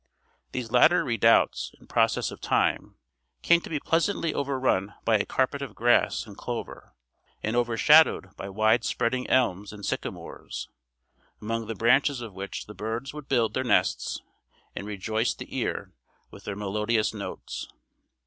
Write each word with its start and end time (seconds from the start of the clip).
These 0.51 0.71
latter 0.71 1.03
redoubts, 1.03 1.75
in 1.79 1.85
process 1.85 2.31
of 2.31 2.41
time, 2.41 2.95
came 3.43 3.61
to 3.61 3.69
be 3.69 3.79
pleasantly 3.79 4.33
overrun 4.33 4.95
by 5.05 5.15
a 5.19 5.27
carpet 5.27 5.61
of 5.61 5.75
grass 5.75 6.25
and 6.25 6.35
clover, 6.35 6.95
and 7.43 7.55
overshadowed 7.55 8.35
by 8.35 8.49
wide 8.49 8.83
spreading 8.83 9.29
elms 9.29 9.71
and 9.71 9.85
sycamores, 9.85 10.69
among 11.39 11.67
the 11.67 11.75
branches 11.75 12.19
of 12.19 12.33
which 12.33 12.65
the 12.65 12.73
birds 12.73 13.13
would 13.13 13.29
build 13.29 13.53
their 13.53 13.63
nests 13.63 14.23
and 14.75 14.87
rejoice 14.87 15.35
the 15.35 15.55
ear 15.55 15.93
with 16.31 16.45
their 16.45 16.55
melodious 16.55 17.13
notes. 17.13 17.67